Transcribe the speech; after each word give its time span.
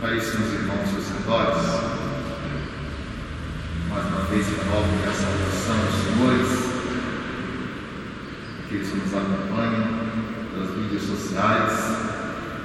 Caríssimos 0.00 0.54
irmãos 0.54 0.88
sacerdotes, 0.88 1.68
mais 3.90 4.06
uma 4.06 4.22
vez 4.30 4.46
renovo 4.46 4.88
a 5.06 5.12
saudação 5.12 5.76
dos 5.84 5.94
senhores, 6.00 6.50
aqueles 8.64 8.88
que 8.88 8.96
nos 8.96 9.14
acompanham 9.14 9.84
pelas 10.54 10.74
mídias 10.74 11.02
sociais, 11.02 11.96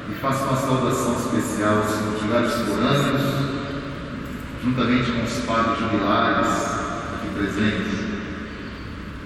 e 0.10 0.14
faço 0.22 0.46
uma 0.46 0.56
saudação 0.56 1.18
especial 1.20 1.80
aos 1.80 1.92
conjugados 1.92 2.54
forâneos, 2.54 3.22
juntamente 4.64 5.12
com 5.12 5.24
os 5.24 5.46
padres 5.46 5.80
jubilares 5.80 6.48
aqui 7.16 7.28
presentes. 7.34 8.00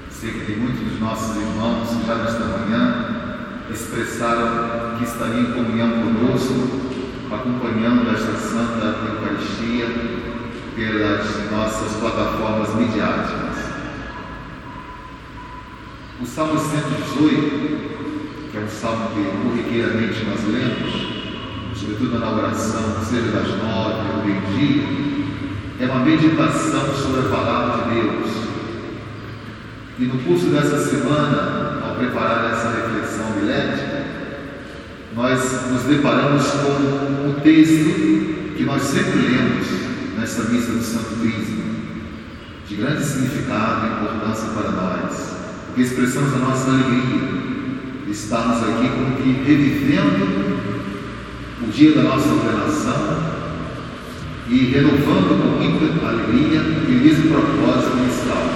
Sei 0.10 0.32
que 0.32 0.46
tem 0.48 0.57
muitos 0.57 0.82
dos 0.82 1.00
nossos 1.00 1.36
irmãos 1.36 1.88
que 1.89 2.07
já 2.07 2.16
nesta 2.16 2.44
manhã 2.44 3.05
expressaram 3.70 4.98
que 4.98 5.04
estariam 5.04 5.41
em 5.41 5.54
comunhão 5.54 5.91
conosco, 5.91 6.89
acompanhando 7.36 8.09
esta 8.09 8.34
Santa 8.38 8.86
Eucaristia 9.07 9.86
pelas 10.75 11.52
nossas 11.52 11.96
plataformas 11.97 12.74
midiáticas. 12.75 13.69
O 16.21 16.25
Salmo 16.25 16.60
118, 16.60 18.52
que 18.52 18.57
é 18.57 18.61
um 18.61 18.68
salmo 18.68 19.10
que 19.10 19.24
corriqueiramente 19.47 20.25
nós 20.25 20.43
lemos, 20.47 21.78
sobretudo 21.79 22.19
na 22.19 22.32
oração, 22.32 23.04
seja 23.04 23.32
das 23.32 23.47
nove 23.47 24.11
ou 24.11 24.25
meio-dia, 24.25 24.83
é 25.80 25.86
uma 25.86 26.04
meditação 26.04 26.93
sobre 26.96 27.27
a 27.27 27.30
palavra 27.30 27.83
de 27.83 28.02
Deus. 28.02 28.50
E 30.00 30.05
no 30.05 30.24
curso 30.24 30.47
dessa 30.47 30.77
semana, 30.80 31.82
ao 31.86 31.96
preparar 31.96 32.52
essa 32.52 32.69
reflexão 32.72 33.31
milética, 33.31 33.98
nós 35.16 35.72
nos 35.72 35.83
deparamos 35.83 36.45
com 36.45 37.30
o 37.30 37.41
texto 37.41 38.55
que 38.55 38.63
nós 38.63 38.81
sempre 38.83 39.19
lemos 39.19 39.67
nessa 40.17 40.44
missa 40.44 40.72
do 40.72 40.83
Santo 40.83 41.19
Crisma, 41.19 41.63
de 42.67 42.75
grande 42.75 43.03
significado 43.03 43.88
e 43.88 44.03
importância 44.03 44.49
para 44.49 44.71
nós, 44.71 45.33
porque 45.66 45.81
expressamos 45.81 46.33
a 46.33 46.38
nossa 46.38 46.69
alegria 46.69 47.29
de 48.05 48.11
estarmos 48.11 48.57
aqui 48.57 48.89
como 48.89 49.16
que 49.16 49.43
revivendo 49.43 50.59
o 51.61 51.71
dia 51.71 51.94
da 51.94 52.03
nossa 52.03 52.29
ordenação 52.29 53.39
e 54.47 54.57
renovando 54.66 55.41
com 55.41 55.63
muita 55.63 56.07
alegria 56.07 56.61
e 56.88 56.91
mesmo 56.91 57.29
propósito 57.29 57.97
inicial. 57.97 58.49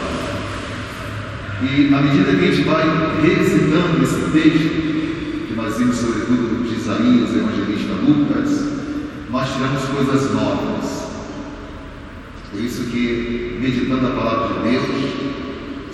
E 1.61 1.93
à 1.93 2.01
medida 2.01 2.31
que 2.31 2.45
a 2.45 2.51
gente 2.51 2.63
vai 2.63 3.21
revisitando 3.21 4.03
esse 4.03 4.31
texto, 4.31 4.93
nós 5.63 5.77
vimos 5.77 5.95
sobretudo 5.95 6.67
de 6.67 6.75
Isaías, 6.75 7.33
evangelista 7.33 7.93
Lucas, 8.05 8.65
nós 9.29 9.47
tiramos 9.53 9.81
coisas 9.85 10.33
novas. 10.33 11.07
Por 12.51 12.59
isso 12.59 12.83
que, 12.91 13.59
meditando 13.61 14.07
a 14.07 14.09
palavra 14.09 14.55
de 14.55 14.69
Deus, 14.69 14.85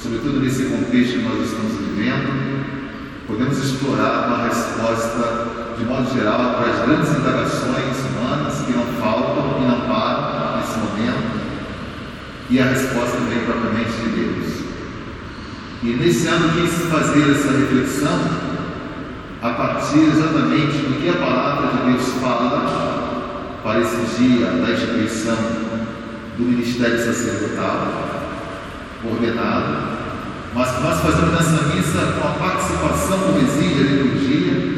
sobretudo 0.01 0.39
nesse 0.39 0.63
contexto 0.63 1.19
que 1.19 1.23
nós 1.23 1.45
estamos 1.45 1.73
vivendo, 1.73 2.65
podemos 3.27 3.59
explorar 3.59 4.27
uma 4.27 4.47
resposta, 4.47 5.75
de 5.77 5.85
modo 5.85 6.11
geral, 6.15 6.55
para 6.55 6.71
as 6.71 6.85
grandes 6.87 7.11
indagações 7.11 7.95
humanas 8.09 8.61
que 8.65 8.71
não 8.71 8.85
faltam 8.99 9.61
e 9.61 9.67
não 9.67 9.81
param 9.81 10.57
nesse 10.57 10.79
momento, 10.79 11.39
e 12.49 12.59
a 12.59 12.65
resposta 12.65 13.17
vem 13.29 13.45
propriamente 13.45 13.91
de 13.91 14.09
Deus. 14.09 14.63
E 15.83 15.87
nesse 15.89 16.25
ano 16.25 16.49
quis 16.53 16.73
fazer 16.89 17.31
essa 17.31 17.51
reflexão 17.51 18.38
a 19.41 19.49
partir 19.51 19.99
exatamente 19.99 20.77
do 20.77 21.01
que 21.01 21.09
a 21.09 21.13
palavra 21.13 21.67
de 21.67 21.91
Deus 21.91 22.07
fala 22.21 23.59
para 23.63 23.79
esse 23.79 24.21
dia 24.21 24.47
da 24.47 24.71
instituição 24.71 25.37
do 26.37 26.43
ministério 26.43 26.97
sacerdotal 26.97 28.09
ordenado 29.03 29.99
mas 30.53 30.81
nós 30.81 30.99
fazemos 31.01 31.31
nessa 31.31 31.75
missa 31.75 32.13
com 32.19 32.27
a 32.27 32.31
participação 32.31 33.17
do 33.17 33.39
exílio 33.39 33.85
da 33.85 34.03
liturgia 34.03 34.69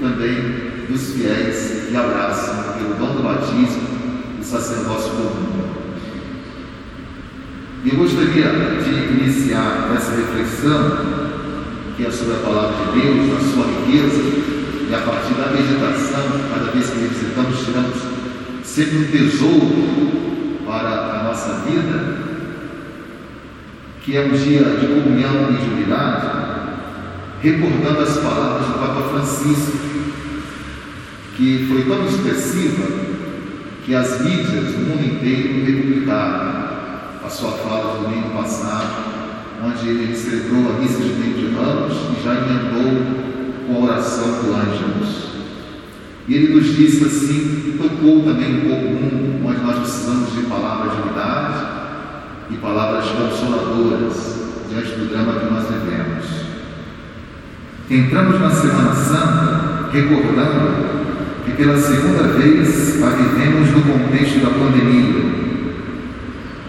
também 0.00 0.86
dos 0.88 1.12
fiéis 1.12 1.88
que 1.88 1.96
abraçam 1.96 2.72
pelo 2.74 2.94
dom 2.94 3.16
do 3.16 3.22
batismo 3.22 3.98
o 4.40 4.42
sacerdócio 4.42 5.10
comum. 5.10 5.68
E 7.84 7.90
eu 7.90 7.96
gostaria 7.96 8.50
de 8.82 9.20
iniciar 9.20 9.90
essa 9.94 10.12
reflexão, 10.12 11.27
que 11.98 12.06
é 12.06 12.10
sobre 12.12 12.36
a 12.36 12.38
palavra 12.38 12.92
de 12.92 13.00
Deus, 13.00 13.36
a 13.36 13.40
sua 13.40 13.66
riqueza, 13.66 14.22
e 14.88 14.94
a 14.94 14.98
partir 14.98 15.34
da 15.34 15.48
meditação, 15.48 16.22
cada 16.48 16.70
vez 16.70 16.90
que 16.90 17.00
revisitamos, 17.00 17.64
tiramos 17.64 17.96
sempre 18.62 18.98
um 18.98 19.04
tesouro 19.10 20.62
para 20.64 21.18
a 21.18 21.22
nossa 21.24 21.54
vida, 21.68 22.18
que 24.00 24.16
é 24.16 24.26
um 24.26 24.30
dia 24.30 24.62
de 24.62 24.86
comunhão 24.86 25.50
e 25.50 25.56
de 25.56 25.70
unidade, 25.70 26.26
recordando 27.42 28.00
as 28.00 28.16
palavras 28.18 28.68
do 28.68 28.78
Papa 28.78 29.08
Francisco, 29.08 29.78
que 31.36 31.66
foi 31.68 31.82
tão 31.82 32.06
expressiva 32.06 32.86
que 33.84 33.92
as 33.92 34.20
mídias 34.20 34.66
do 34.66 34.86
mundo 34.86 35.04
inteiro 35.04 35.64
republicaram 35.64 36.68
a 37.26 37.28
sua 37.28 37.50
fala 37.58 37.96
do 37.96 38.04
domingo 38.04 38.30
passado, 38.30 39.17
onde 39.64 39.88
ele 39.88 40.14
celebrou 40.14 40.70
a 40.70 40.80
missa 40.80 41.02
de 41.02 41.14
meio 41.14 41.34
de 41.34 41.54
ramos 41.54 41.92
e 41.92 42.22
já 42.22 42.34
emendou 42.34 43.02
com 43.66 43.74
a 43.74 43.84
oração 43.90 44.42
do 44.42 44.54
Ângelus. 44.54 45.28
E 46.26 46.34
ele 46.34 46.54
nos 46.54 46.76
disse 46.76 47.04
assim, 47.04 47.78
tocou 47.78 48.22
também 48.22 48.58
um 48.58 48.68
pouco 48.68 48.84
mundo, 48.84 49.48
onde 49.48 49.60
nós 49.60 49.78
precisamos 49.78 50.34
de 50.34 50.42
palavras 50.42 50.94
de 50.94 51.02
unidade, 51.02 51.78
e 52.50 52.56
palavras 52.56 53.04
consoladoras 53.06 54.38
diante 54.70 54.90
do 54.92 55.08
drama 55.10 55.40
que 55.40 55.52
nós 55.52 55.64
vivemos. 55.68 56.24
Entramos 57.90 58.40
na 58.40 58.50
Semana 58.50 58.94
Santa 58.94 59.88
recordando 59.92 61.44
que 61.44 61.52
pela 61.52 61.76
segunda 61.78 62.24
vez 62.34 63.02
a 63.02 63.08
vivemos 63.10 63.70
no 63.70 63.82
contexto 63.82 64.40
da 64.40 64.50
pandemia. 64.50 65.38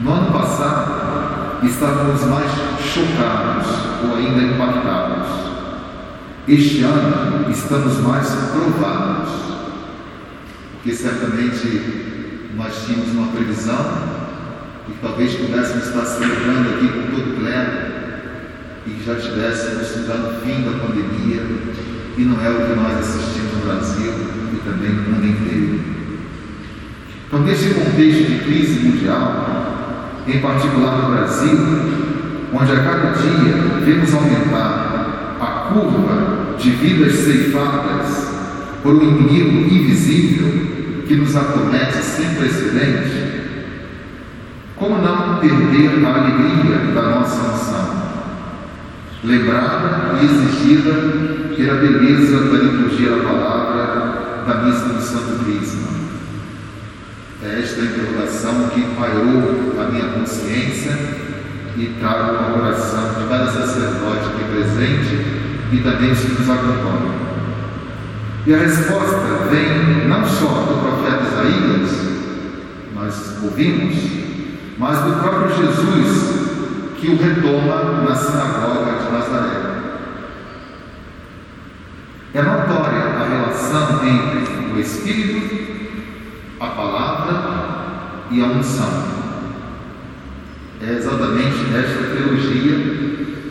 No 0.01 0.13
ano 0.13 0.31
passado 0.31 0.98
estávamos 1.63 2.21
mais 2.23 2.51
chocados 2.81 3.67
ou 4.03 4.15
ainda 4.15 4.41
impactados. 4.53 5.27
Este 6.47 6.83
ano 6.83 7.51
estamos 7.51 7.99
mais 7.99 8.27
provados, 8.27 9.29
porque 10.73 10.95
certamente 10.95 12.49
nós 12.55 12.85
tínhamos 12.85 13.09
uma 13.09 13.27
previsão 13.27 14.19
e 14.87 14.93
talvez 15.01 15.35
pudéssemos 15.35 15.87
estar 15.87 16.05
celebrando 16.05 16.69
aqui 16.69 16.87
com 16.87 17.15
todo 17.15 17.33
o 17.33 17.35
clero 17.39 17.99
e 18.87 19.03
já 19.05 19.15
tivéssemos 19.15 19.95
no 20.07 20.41
fim 20.41 20.63
da 20.63 20.79
pandemia, 20.79 21.41
e 22.17 22.21
não 22.21 22.43
é 22.43 22.49
o 22.49 22.67
que 22.67 22.75
nós 22.75 22.97
assistimos 22.97 23.53
no 23.53 23.65
Brasil 23.65 24.11
e 24.53 24.57
também 24.67 24.91
no 24.91 25.01
mundo 25.03 25.27
inteiro. 25.27 25.79
Então, 27.27 27.41
neste 27.41 27.75
contexto 27.75 28.23
de 28.23 28.39
crise 28.39 28.79
mundial, 28.79 29.78
em 30.31 30.39
particular 30.41 30.97
no 30.97 31.15
Brasil, 31.15 31.57
onde 32.53 32.71
a 32.71 32.83
cada 32.83 33.11
dia 33.11 33.55
vemos 33.83 34.13
aumentar 34.13 35.37
a 35.39 35.71
curva 35.71 36.55
de 36.57 36.69
vidas 36.71 37.13
ceifadas 37.13 38.29
por 38.83 38.93
um 38.95 39.01
inimigo 39.01 39.73
invisível 39.73 41.03
que 41.07 41.15
nos 41.15 41.35
acomete 41.35 41.97
sem 41.97 42.35
precedente, 42.35 43.41
como 44.75 45.01
não 45.01 45.39
perder 45.39 46.05
a 46.05 46.13
alegria 46.13 46.93
da 46.93 47.01
nossa 47.01 47.51
missão? 47.51 47.99
Lembrada 49.23 50.17
e 50.21 50.25
exigida 50.25 50.93
pela 51.55 51.81
beleza 51.81 52.39
da 52.45 52.57
liturgia 52.57 53.09
da 53.09 53.23
palavra 53.23 54.43
da 54.47 54.63
missa 54.63 54.85
do 54.85 55.01
Santo 55.01 55.43
Crisma. 55.43 55.98
É 57.41 57.61
esta 57.61 57.81
interrogação 57.81 58.69
que 58.69 58.81
pairou 58.99 59.81
a 59.81 59.91
minha 59.91 60.09
consciência 60.09 60.91
e 61.77 61.95
trago 61.99 62.35
a 62.35 62.57
oração 62.57 63.13
de 63.13 63.29
cada 63.29 63.45
sacerdote 63.49 64.25
aqui 64.25 64.43
presente 64.51 65.49
e 65.71 65.81
também 65.81 66.11
os 66.11 66.19
que 66.19 66.33
nos 66.33 66.49
acompanham. 66.49 67.29
E 68.45 68.53
a 68.53 68.57
resposta 68.57 69.47
vem 69.49 70.07
não 70.07 70.25
só 70.25 70.47
do 70.47 70.81
profeta 70.81 71.23
Isaías, 71.31 72.09
nós 72.93 73.43
ouvimos, 73.43 73.95
mas 74.77 74.99
do 74.99 75.21
próprio 75.21 75.55
Jesus 75.55 76.39
que 76.99 77.07
o 77.09 77.17
retoma 77.17 78.03
na 78.03 78.15
sinagoga 78.15 78.91
de 79.01 79.11
Nazaré. 79.13 79.59
É 82.33 82.41
notória 82.41 82.99
a 82.99 83.27
relação 83.27 84.05
entre 84.05 84.73
o 84.73 84.79
Espírito, 84.79 85.69
a 86.59 86.67
palavra 86.67 87.08
e 88.31 88.41
a 88.41 88.45
unção. 88.45 89.19
É 90.81 90.93
exatamente 90.93 91.57
esta 91.75 92.15
teologia 92.15 92.77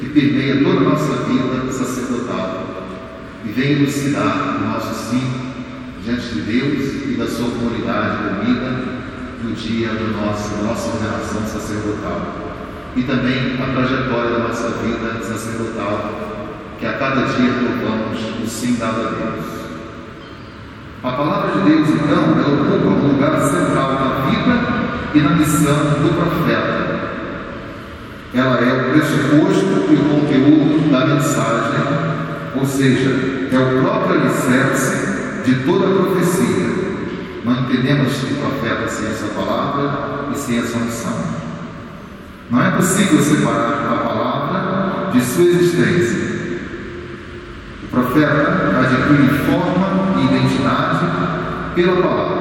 que 0.01 0.09
permeia 0.09 0.63
toda 0.63 0.79
a 0.79 0.91
nossa 0.91 1.25
vida 1.25 1.73
sacerdotal 1.73 2.87
e 3.45 3.49
vem 3.49 3.73
elucidar 3.73 4.57
o 4.57 4.67
nosso 4.67 4.95
sim 5.11 5.49
diante 6.05 6.35
de 6.35 6.41
Deus 6.41 7.07
e 7.07 7.17
da 7.19 7.27
sua 7.27 7.51
comunidade 7.51 8.41
unida 8.41 8.99
no 9.43 9.53
dia 9.53 9.91
do 9.91 10.17
nosso, 10.17 10.55
da 10.57 10.63
nossa 10.63 10.89
ordenação 10.89 11.47
sacerdotal. 11.47 12.55
E 12.97 13.03
também 13.03 13.61
a 13.63 13.73
trajetória 13.73 14.31
da 14.31 14.39
nossa 14.49 14.71
vida 14.71 15.23
sacerdotal, 15.23 16.49
que 16.79 16.87
a 16.87 16.95
cada 16.95 17.23
dia 17.27 17.53
provamos 17.53 18.43
o 18.43 18.47
sim 18.47 18.77
dado 18.77 19.07
a 19.07 19.11
Deus. 19.11 19.58
A 21.01 21.13
palavra 21.13 21.63
de 21.63 21.71
Deus, 21.71 21.89
então, 21.91 22.25
ela 22.39 22.61
ocupa 22.61 22.89
um 22.89 23.13
lugar 23.13 23.41
central 23.41 23.93
na 23.93 24.31
vida 24.31 24.79
e 25.15 25.21
na 25.21 25.31
missão 25.31 25.77
do 26.03 26.13
profeta. 26.13 26.89
Ela 28.35 28.59
é 28.59 28.73
o 28.73 28.91
pressuposto 28.91 29.93
e 29.93 29.95
o 29.95 30.21
conteúdo 30.21 30.91
da 30.91 31.07
mensagem, 31.07 31.81
ou 32.57 32.67
seja, 32.67 33.11
é 33.53 33.59
o 33.59 33.81
próprio 33.81 34.21
alicerce 34.23 35.43
de 35.45 35.55
toda 35.65 35.87
a 35.87 36.03
profecia. 36.03 36.67
Não 37.45 37.61
entendemos 37.61 38.21
o 38.25 38.35
profeta 38.35 38.89
sem 38.89 39.07
essa 39.07 39.27
palavra 39.29 40.31
e 40.35 40.37
sem 40.37 40.59
essa 40.59 40.79
missão. 40.81 41.15
Não 42.51 42.61
é 42.61 42.73
possível 42.73 43.23
separar 43.23 43.87
a 43.89 43.97
palavra 44.05 45.11
de 45.13 45.21
sua 45.21 45.45
existência. 45.45 46.28
Profeta 48.09 48.73
adquire 48.81 49.29
forma 49.45 50.19
e 50.19 50.25
identidade 50.25 51.05
pela 51.75 52.01
palavra. 52.01 52.39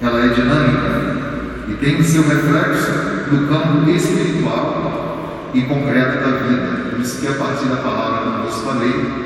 Ela 0.00 0.24
é 0.24 0.28
dinâmica 0.28 1.68
e 1.68 1.74
tem 1.74 2.02
seu 2.02 2.22
reflexo 2.22 2.90
no 3.30 3.46
campo 3.46 3.88
espiritual 3.90 5.50
e 5.54 5.62
concreto 5.62 6.18
da 6.18 6.36
vida. 6.38 6.90
Por 6.90 7.00
isso 7.00 7.20
que 7.20 7.28
a 7.28 7.34
partir 7.34 7.66
da 7.66 7.76
palavra, 7.76 8.22
como 8.22 8.38
eu 8.38 8.50
vos 8.50 8.62
falei, 8.62 9.22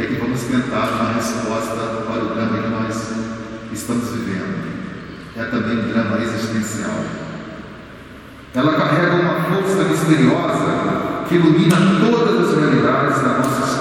é 0.00 0.06
que 0.06 0.14
vamos 0.14 0.40
tentar 0.42 0.88
uma 0.88 1.12
resposta 1.12 1.76
para 2.08 2.24
o 2.24 2.34
drama 2.34 2.62
que 2.62 2.68
nós 2.68 3.12
estamos 3.72 4.10
vivendo. 4.10 4.66
É 5.36 5.44
também 5.44 5.78
um 5.78 5.88
drama 5.92 6.18
existencial. 6.20 7.04
Ela 8.52 8.72
carrega 8.72 9.14
uma 9.14 9.40
força 9.42 9.84
misteriosa 9.84 11.24
que 11.28 11.34
ilumina 11.34 11.76
todas 12.00 12.48
as 12.48 12.58
realidades 12.58 13.20
da 13.20 13.38
nossa 13.38 13.75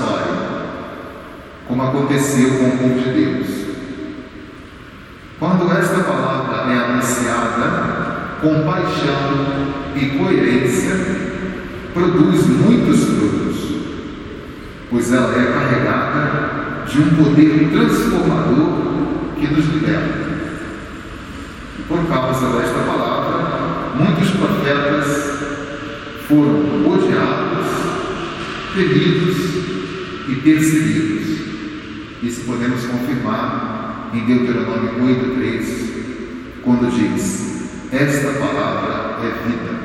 aconteceu 2.16 2.50
com 2.52 2.66
o 2.68 2.78
povo 2.78 3.00
de 3.00 3.10
Deus. 3.10 3.48
Quando 5.38 5.72
esta 5.72 6.00
palavra 6.00 6.72
é 6.72 6.78
anunciada 6.78 8.38
com 8.42 8.64
paixão 8.64 9.94
e 9.96 10.18
coerência, 10.18 10.96
produz 11.94 12.48
muitos 12.48 13.04
frutos, 13.04 13.76
pois 14.90 15.12
ela 15.12 15.34
é 15.38 15.52
carregada 15.52 16.86
de 16.88 17.00
um 17.00 17.10
poder 17.16 17.70
transformador 17.72 19.36
que 19.38 19.48
nos 19.48 19.66
liberta. 19.74 20.26
E 21.78 21.82
por 21.84 22.06
causa 22.08 22.58
desta 22.58 22.80
palavra, 22.80 23.96
muitos 23.96 24.30
profetas 24.32 25.36
foram 26.28 26.88
odiados, 26.88 27.68
feridos 28.74 29.38
e 30.30 30.36
perseguidos. 30.36 31.15
Isso 32.24 32.42
podemos 32.46 32.86
confirmar 32.86 34.10
em 34.14 34.26
Deuteronômio 34.26 34.94
8,3, 35.04 36.62
quando 36.64 36.90
diz: 36.92 37.70
Esta 37.92 38.40
palavra 38.40 39.18
é 39.22 39.48
vida. 39.48 39.76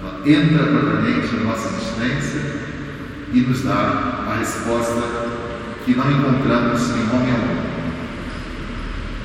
Ela 0.00 0.20
entra 0.24 0.66
propriamente 0.66 1.36
na 1.36 1.44
nossa 1.50 1.68
existência 1.68 2.40
e 3.32 3.40
nos 3.40 3.62
dá 3.62 4.24
a 4.28 4.36
resposta 4.38 5.02
que 5.84 5.94
não 5.94 6.10
encontramos 6.10 6.80
em 6.90 7.14
homem 7.14 7.32
algum. 7.32 7.66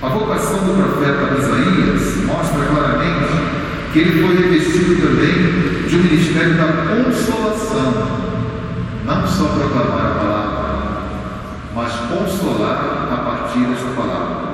A 0.01 0.09
vocação 0.09 0.57
do 0.65 0.73
profeta 0.73 1.37
Isaías 1.37 2.25
mostra 2.25 2.65
claramente 2.65 3.61
que 3.93 3.99
ele 3.99 4.21
foi 4.23 4.35
revestido 4.35 4.95
também 4.95 5.87
de 5.87 5.95
um 5.95 6.03
ministério 6.03 6.55
da 6.55 6.67
consolação, 6.87 8.19
não 9.05 9.27
só 9.27 9.45
proclamar 9.45 10.05
a 10.05 10.15
palavra, 10.15 10.40
mas 11.73 11.94
consolar 11.94 13.07
a 13.12 13.18
partir 13.18 13.59
desta 13.65 13.89
palavra, 13.95 14.51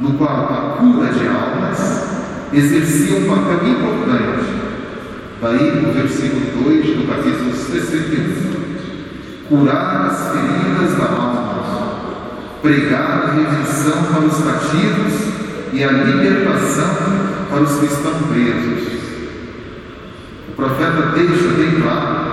no 0.00 0.12
qual 0.14 0.44
a 0.44 0.76
cura 0.78 1.12
de 1.12 1.26
almas 1.26 2.06
exercia 2.52 3.18
um 3.18 3.26
papel 3.26 3.68
importante. 3.68 4.66
Daí 5.42 5.84
o 5.84 5.92
versículo 5.92 6.64
2 6.64 6.96
do 6.96 7.08
capítulo 7.08 7.52
61. 7.52 8.46
Curar 9.48 10.06
as 10.06 10.32
feridas 10.32 10.98
da 10.98 11.04
alma, 11.04 11.62
pregar 12.62 13.22
a 13.22 13.32
redenção 13.32 14.04
para 14.12 14.24
os 14.24 14.38
cativos 14.38 15.12
e 15.72 15.84
a 15.84 15.92
libertação 15.92 16.96
para 17.50 17.62
os 17.62 17.78
que 17.78 17.86
estão 17.86 18.12
presos. 18.32 18.96
O 20.48 20.52
profeta 20.56 21.12
deixa 21.14 21.48
bem 21.56 21.80
claro 21.80 22.26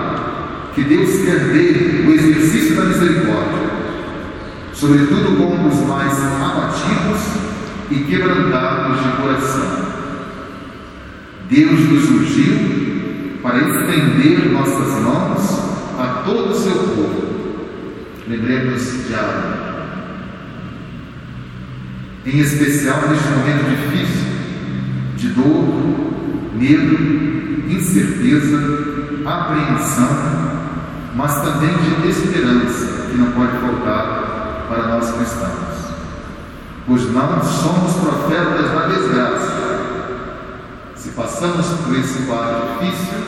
que 0.74 0.82
Deus 0.82 1.24
quer 1.24 1.38
dele 1.52 2.08
o 2.08 2.12
exercício 2.12 2.74
da 2.74 2.84
misericórdia 2.86 3.83
sobretudo 4.74 5.36
com 5.36 5.68
os 5.68 5.86
mais 5.86 6.18
abatidos 6.18 7.20
e 7.90 7.94
quebrantados 8.04 9.02
de 9.02 9.22
coração. 9.22 9.84
Deus 11.48 11.80
nos 11.80 12.10
ungiu 12.10 13.38
para 13.42 13.58
estender 13.58 14.50
nossas 14.50 15.00
mãos 15.02 15.64
a 15.98 16.22
todo 16.24 16.50
o 16.50 16.54
seu 16.54 16.72
povo. 16.72 17.24
Lembremos 18.26 19.06
de 19.06 19.14
Arão. 19.14 19.64
Em 22.26 22.38
especial 22.38 23.02
neste 23.08 23.28
momento 23.28 23.68
difícil, 23.68 24.24
de 25.16 25.28
dor, 25.28 26.54
medo, 26.54 27.70
incerteza, 27.70 28.58
apreensão, 29.26 30.08
mas 31.14 31.42
também 31.42 31.74
de 32.02 32.08
esperança, 32.08 33.08
que 33.10 33.18
não 33.18 33.30
pode 33.32 33.58
faltar 33.58 34.23
para 34.68 34.88
nós 34.88 35.10
cristãos, 35.10 35.94
pois 36.86 37.10
não 37.12 37.42
somos 37.42 37.92
profetas 37.94 38.70
da 38.70 38.86
desgraça. 38.86 39.64
Se 40.96 41.10
passamos 41.10 41.66
por 41.66 41.96
esse 41.96 42.22
quadro 42.22 42.78
difícil 42.80 43.18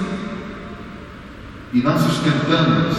e 1.72 1.82
não 1.82 1.98
sustentamos 1.98 2.96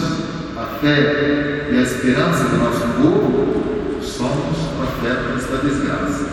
a 0.55 0.79
fé 0.79 1.67
e 1.71 1.77
a 1.77 1.81
esperança 1.81 2.43
do 2.45 2.57
nosso 2.57 2.87
povo, 3.01 4.01
somos 4.01 4.57
profetas 4.77 5.49
da 5.49 5.57
desgraça, 5.67 6.25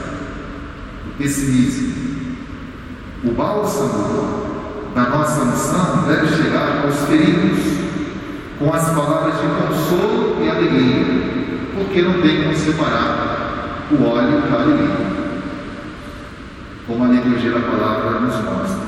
do 1.05 1.17
pessimismo. 1.17 2.05
O 3.25 3.31
bálsamo 3.33 4.93
da 4.95 5.09
nossa 5.09 5.45
missão 5.47 6.05
deve 6.07 6.29
chegar 6.29 6.85
aos 6.85 7.09
feridos 7.09 7.59
com 8.59 8.73
as 8.73 8.85
palavras 8.91 9.35
de 9.41 9.47
consolo 9.47 10.37
e 10.43 10.49
alegria 10.51 11.44
porque 11.75 12.03
não 12.03 12.21
tem 12.21 12.43
como 12.43 12.55
separar 12.55 13.87
o 13.91 14.03
óleo 14.05 14.41
da 14.43 14.63
alegria. 14.63 15.15
Como 16.87 17.05
a 17.05 17.09
liturgia 17.09 17.53
da 17.53 17.61
palavra 17.61 18.21
nos 18.21 18.35
mostra. 18.45 18.85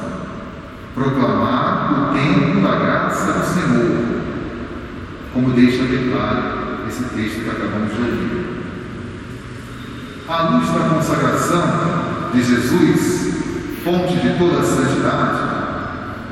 Proclamar 0.95 1.93
o 1.93 2.15
tempo 2.15 2.61
da 2.61 2.77
graça 2.77 3.33
do 3.33 3.45
Senhor, 3.45 4.23
como 5.33 5.51
deixa 5.51 5.85
bem 5.85 6.11
claro 6.11 6.87
esse 6.89 7.05
texto 7.05 7.45
que 7.45 7.51
acabamos 7.51 7.95
de 7.95 8.01
ouvir. 8.01 8.57
À 10.29 10.43
luz 10.51 10.69
da 10.71 10.89
consagração 10.95 12.31
de 12.33 12.43
Jesus, 12.43 13.35
fonte 13.85 14.17
de 14.17 14.39
toda 14.39 14.61
a 14.61 14.63
santidade, 14.63 15.39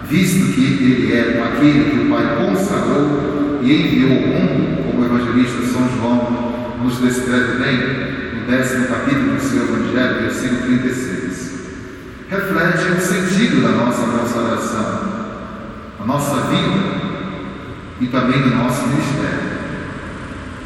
visto 0.09 0.53
que 0.55 0.65
Ele 0.65 1.13
é 1.13 1.43
aquele 1.43 1.91
que 1.91 2.07
o 2.07 2.11
Pai 2.11 2.37
consagrou 2.47 3.61
e 3.63 3.73
enviou 3.73 4.11
ao 4.13 4.29
mundo, 4.29 4.74
o 4.97 5.05
evangelista 5.05 5.63
São 5.67 5.89
João 5.97 6.55
nos 6.83 6.99
descreve 6.99 7.59
bem 7.59 8.41
no 8.41 8.47
décimo 8.47 8.87
capítulo 8.87 9.35
do 9.35 9.41
seu 9.41 9.63
Evangelho, 9.63 10.21
versículo 10.23 10.63
36. 10.63 11.55
Reflete 12.31 12.93
o 12.93 13.01
sentido 13.01 13.63
da 13.63 13.85
nossa 13.85 14.03
consagração, 14.07 15.01
a 16.01 16.05
nossa 16.05 16.35
vida 16.49 17.05
e 18.01 18.07
também 18.07 18.43
do 18.43 18.55
nosso 18.57 18.87
ministério. 18.89 19.55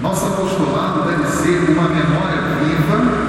Nosso 0.00 0.26
apostolado 0.26 1.08
deve 1.08 1.26
ser 1.26 1.70
uma 1.70 1.88
memória 1.88 2.42
viva 2.62 3.28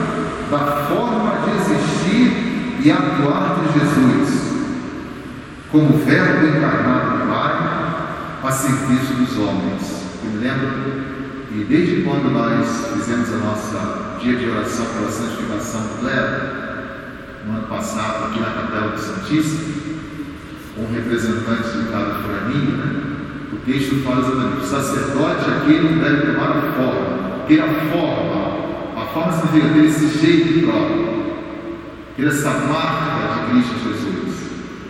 da 0.52 0.86
forma 0.86 1.34
de 1.46 1.58
existir 1.58 2.80
e 2.84 2.92
atuar 2.92 3.60
de 3.60 3.80
Jesus, 3.80 4.54
como 5.72 5.98
verbo 5.98 6.48
encarnado 6.48 7.19
a 8.44 8.52
serviço 8.52 9.14
dos 9.14 9.38
homens. 9.38 10.04
Eu 10.24 10.32
me 10.32 10.38
lembro 10.40 10.70
e 11.52 11.66
desde 11.68 12.04
quando 12.04 12.32
nós 12.32 12.88
fizemos 12.94 13.34
a 13.34 13.38
nossa 13.38 14.18
dia 14.20 14.36
de 14.36 14.50
oração 14.50 14.86
pela 14.86 15.12
santificação 15.12 15.82
do 15.82 16.00
clero, 16.00 16.60
no 17.46 17.58
ano 17.58 17.68
passado, 17.68 18.26
aqui 18.26 18.40
na 18.40 18.52
Capela 18.52 18.92
do 18.92 19.00
Santíssimo, 19.00 20.00
com 20.76 20.84
um 20.84 20.94
representante 20.94 21.78
de 21.78 21.88
cada 21.90 22.16
forania, 22.16 22.76
né? 22.76 23.02
o 23.54 23.58
texto 23.66 24.04
fala 24.04 24.20
exatamente: 24.20 24.62
o 24.62 24.68
sacerdote 24.68 25.50
aqui 25.50 25.80
não 25.80 25.98
deve 25.98 26.34
tomar 26.34 26.58
a 26.58 26.72
forma, 26.74 27.46
ter 27.48 27.62
a 27.62 27.68
forma 27.92 28.40
forma 29.14 29.34
significa 29.34 29.74
ter 29.74 29.86
esse 29.86 30.20
jeito 30.20 30.66
próprio, 30.66 31.34
ter 32.16 32.28
essa 32.28 32.50
marca 32.52 33.34
de 33.34 33.52
Cristo 33.52 33.90
Jesus. 33.90 34.36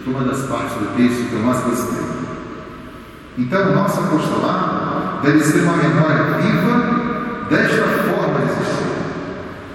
Foi 0.04 0.14
uma 0.14 0.24
das 0.24 0.42
partes 0.48 0.76
do 0.76 0.96
texto 0.96 1.30
que 1.30 1.34
eu 1.34 1.42
mais 1.42 1.64
gostei. 1.64 2.19
Então, 3.40 3.72
o 3.72 3.76
nosso 3.76 4.02
apostolado 4.02 5.22
deve 5.24 5.40
ser 5.40 5.62
uma 5.62 5.78
memória 5.78 6.26
viva 6.42 7.46
desta 7.50 7.86
forma 7.88 8.40
de 8.40 8.52
existir. 8.52 8.90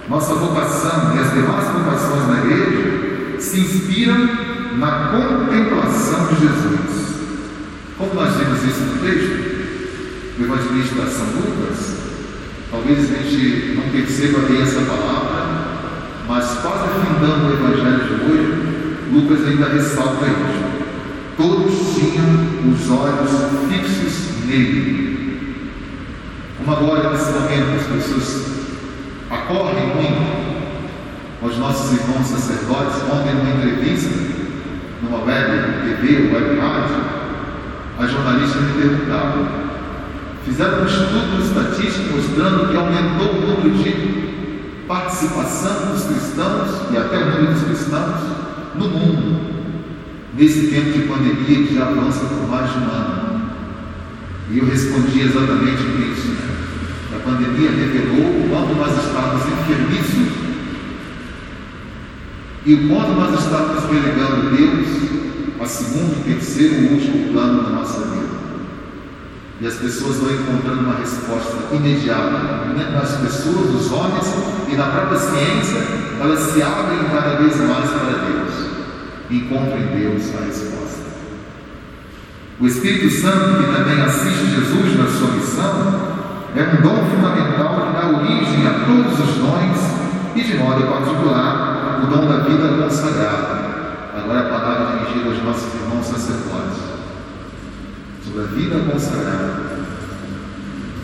Nossa 0.07 0.35
vocação 0.35 1.15
e 1.15 1.19
as 1.19 1.33
demais 1.33 1.67
vocações 1.69 2.27
da 2.27 2.45
igreja 2.45 3.39
se 3.39 3.59
inspiram 3.61 4.29
na 4.77 5.09
contemplação 5.09 6.27
de 6.27 6.41
Jesus. 6.41 7.15
Como 7.97 8.13
nós 8.13 8.35
vimos 8.35 8.63
isso 8.63 8.81
no 8.81 8.99
texto, 8.99 9.55
o 10.37 10.43
evangelista 10.43 11.07
São 11.07 11.25
Lucas, 11.25 11.95
talvez 12.69 12.99
a 12.99 13.17
gente 13.17 13.77
não 13.77 13.89
perceba 13.89 14.39
bem 14.47 14.61
essa 14.61 14.81
palavra, 14.81 15.65
mas 16.27 16.59
quase 16.61 16.87
findando 17.01 17.47
o 17.47 17.53
evangelho 17.53 18.03
de 18.03 18.31
hoje, 18.31 18.75
Lucas 19.11 19.47
ainda 19.47 19.69
ressalta 19.69 20.25
isso. 20.25 20.64
Todos 21.37 21.95
tinham 21.95 22.71
os 22.71 22.89
olhos 22.89 23.29
fixos 23.67 24.45
nele. 24.45 25.69
Como 26.57 26.71
agora, 26.71 27.11
nesse 27.11 27.31
momento, 27.33 27.75
as 27.75 27.87
pessoas 27.87 28.45
acorrem 29.29 29.87
muito 29.95 30.45
aos 31.43 31.57
nossos 31.57 31.99
irmãos 31.99 32.25
sacerdotes. 32.25 33.01
Ontem, 33.11 33.35
numa 33.35 33.49
entrevista, 33.49 34.09
numa 35.03 35.25
web 35.25 35.97
TV, 35.99 36.33
web 36.33 36.57
rádio, 36.57 37.03
a 37.99 38.07
jornalista 38.07 38.59
me 38.61 38.81
perguntava: 38.81 39.49
fizeram 40.45 40.83
um 40.83 40.85
estudo 40.85 41.43
estatístico 41.43 42.15
mostrando 42.15 42.69
que 42.69 42.77
aumentou 42.77 43.29
o 43.29 43.41
número 43.41 43.83
de 43.83 44.85
participação 44.87 45.91
dos 45.91 46.05
cristãos 46.05 46.93
e 46.93 46.97
até 46.97 47.17
o 47.17 47.25
número 47.25 47.53
dos 47.53 47.63
cristãos 47.63 48.21
no 48.75 48.87
mundo 48.87 49.54
nesse 50.37 50.67
tempo 50.67 50.91
de 50.91 51.07
pandemia 51.07 51.65
que 51.65 51.75
já 51.75 51.87
avança 51.87 52.25
por 52.25 52.47
mais 52.49 52.71
de 52.71 52.79
um 52.79 52.91
ano. 52.91 53.49
E 54.51 54.59
eu 54.59 54.65
respondi 54.65 55.21
exatamente 55.21 55.81
isso. 55.81 56.27
Né? 56.27 57.15
A 57.15 57.19
pandemia 57.19 57.71
revelou 57.71 58.41
o 58.41 58.49
quanto 58.49 58.75
nós 58.75 59.05
estávamos 59.05 59.45
enfermiços 59.47 60.45
e 62.65 62.73
o 62.73 62.87
quanto 62.87 63.11
nós 63.11 63.39
estávamos 63.39 63.83
relegando 63.85 64.55
Deus 64.55 64.87
a 65.61 65.65
segundo, 65.65 66.23
terceiro 66.25 66.75
e 66.75 66.93
último 66.93 67.31
plano 67.31 67.63
da 67.63 67.69
nossa 67.69 68.01
vida. 68.01 68.35
E 69.61 69.67
as 69.67 69.75
pessoas 69.75 70.17
vão 70.17 70.33
encontrando 70.33 70.81
uma 70.81 70.95
resposta 70.95 71.73
imediata. 71.73 72.65
Né? 72.75 72.99
As 73.01 73.15
pessoas, 73.21 73.73
os 73.73 73.91
homens 73.91 74.25
e 74.69 74.75
na 74.75 74.87
própria 74.87 75.17
ciência, 75.17 75.81
elas 76.19 76.39
se 76.39 76.61
abrem 76.61 77.09
cada 77.09 77.37
vez 77.37 77.55
mais 77.61 77.89
para 77.89 78.25
Deus 78.27 78.74
encontra 79.29 79.77
em 79.77 79.99
Deus 79.99 80.23
a 80.35 80.45
resposta. 80.45 81.05
O 82.59 82.67
Espírito 82.67 83.09
Santo, 83.09 83.63
que 83.63 83.73
também 83.75 84.01
assiste 84.01 84.45
Jesus 84.45 84.97
na 84.97 85.07
sua 85.07 85.31
missão, 85.31 86.15
é 86.55 86.63
um 86.63 86.81
dom 86.81 87.05
fundamental 87.09 87.87
que 87.87 87.93
dá 87.93 88.17
origem 88.17 88.65
a 88.65 88.85
todos 88.85 89.19
os 89.19 89.35
dons 89.35 90.35
e, 90.35 90.41
de 90.41 90.57
modo 90.57 90.87
particular, 90.87 92.01
o 92.03 92.07
dom 92.07 92.27
da 92.27 92.37
vida 92.43 92.81
consagrada. 92.81 93.65
Agora 94.15 94.39
a 94.39 94.49
palavra 94.49 94.99
dirigida 94.99 95.29
aos 95.29 95.43
nossos 95.43 95.73
irmãos 95.73 96.05
sacerdotes 96.05 96.79
sobre 98.23 98.41
a 98.41 98.45
vida 98.45 98.91
consagrada. 98.91 99.75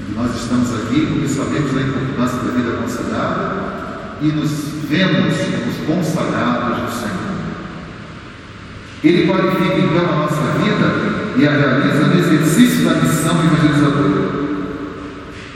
E 0.10 0.14
nós 0.14 0.36
estamos 0.36 0.74
aqui 0.74 1.06
porque 1.08 1.28
sabemos 1.28 1.74
da 1.74 1.82
importância 1.82 2.38
da 2.38 2.52
vida 2.52 2.78
consagrada 2.82 3.72
e 4.22 4.28
nos 4.28 4.52
vemos 4.88 5.34
os 5.34 5.86
consagrados 5.86 6.80
do 6.80 6.92
Senhor. 6.92 7.21
Ele 9.04 9.26
qualifica 9.26 9.80
então 9.80 10.10
a 10.10 10.16
nossa 10.16 10.42
vida 10.60 11.34
e 11.36 11.48
a 11.48 11.52
realiza 11.52 12.06
no 12.06 12.20
exercício 12.20 12.86
da 12.86 12.96
missão 12.96 13.36
evangelizadora. 13.44 14.32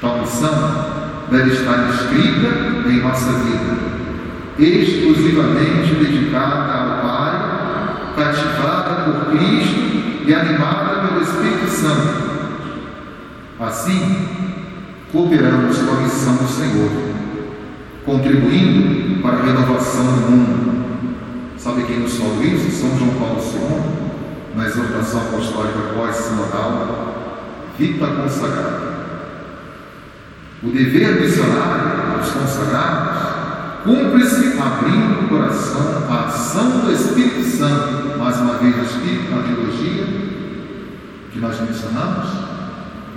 Tal 0.01 0.19
missão 0.21 1.25
deve 1.29 1.51
estar 1.51 1.89
escrita 1.89 2.89
em 2.89 3.01
nossa 3.01 3.31
vida, 3.33 3.75
exclusivamente 4.57 5.93
dedicada 5.93 6.73
ao 6.73 7.01
Pai, 7.01 8.15
cativada 8.15 9.03
por 9.03 9.37
Cristo 9.37 10.25
e 10.25 10.33
animada 10.33 11.07
pelo 11.07 11.21
Espírito 11.21 11.67
Santo. 11.67 12.25
Assim, 13.59 14.27
cooperamos 15.11 15.77
com 15.77 15.91
a 15.91 16.01
missão 16.01 16.35
do 16.37 16.47
Senhor, 16.47 16.89
contribuindo 18.05 19.21
para 19.21 19.37
a 19.37 19.43
renovação 19.43 20.03
do 20.03 20.31
mundo 20.31 20.74
Sabe 21.65 21.81
quem 21.85 21.99
nos 22.01 22.17
falou 22.17 22.43
isso? 22.43 22.79
São 22.79 22.95
João 22.95 23.15
Paulo 23.15 23.41
II, 23.41 24.55
na 24.55 24.67
exortação 24.67 25.19
apostólica 25.21 25.95
pós-sinodal, 25.95 27.15
Vita 27.75 28.05
Consagrada. 28.05 28.95
O 30.61 30.69
dever 30.69 31.21
missionário 31.21 32.19
dos 32.19 32.29
consagrados 32.29 33.83
cumpre-se 33.83 34.61
abrindo 34.61 35.25
o 35.25 35.27
coração 35.27 36.03
à 36.07 36.25
ação 36.25 36.81
do 36.81 36.91
Espírito 36.91 37.43
Santo, 37.43 38.15
mais 38.19 38.37
uma 38.41 38.59
vez 38.59 38.75
o 38.75 38.81
Espírito 38.81 39.31
na 39.31 39.41
teologia 39.41 40.05
que 41.33 41.39
nós 41.39 41.59
mencionamos, 41.61 42.29